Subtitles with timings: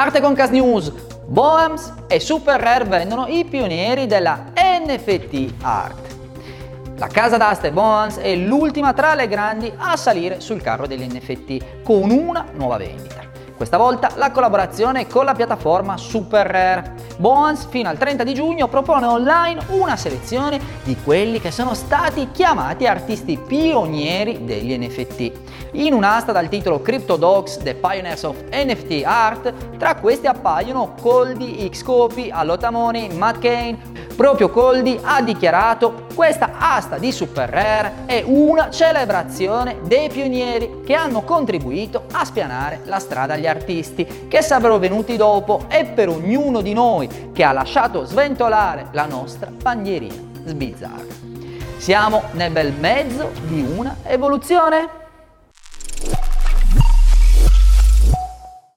[0.00, 0.90] Arte Concast News,
[1.26, 6.16] Boems e Super Rare vendono i pionieri della NFT art.
[6.96, 11.82] La casa d'aste Boems è l'ultima tra le grandi a salire sul carro degli NFT
[11.82, 13.19] con una nuova vendita.
[13.60, 16.94] Questa volta la collaborazione con la piattaforma Super Rare.
[17.18, 22.30] Boans fino al 30 di giugno propone online una selezione di quelli che sono stati
[22.32, 25.32] chiamati artisti pionieri degli NFT.
[25.72, 31.68] In un'asta dal titolo Crypto Dogs The Pioneers of NFT Art, tra questi appaiono Coldi,
[31.70, 38.68] Xcopy, Allotamoni, Matt Kane, Proprio Coldi ha dichiarato questa asta di Super Rare è una
[38.68, 45.16] celebrazione dei pionieri che hanno contribuito a spianare la strada agli artisti che sarebbero venuti
[45.16, 51.14] dopo e per ognuno di noi che ha lasciato sventolare la nostra bandierina sbizzarra.
[51.78, 54.99] Siamo nel bel mezzo di una evoluzione.